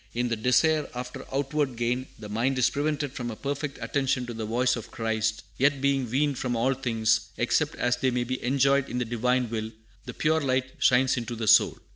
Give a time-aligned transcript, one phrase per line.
[0.15, 4.33] In the desire after outward gain the mind is prevented from a perfect attention to
[4.33, 8.41] the voice of Christ; yet being weaned from all things, except as they may be
[8.43, 9.69] enjoyed in the Divine will,
[10.05, 11.77] the pure light shines into the soul.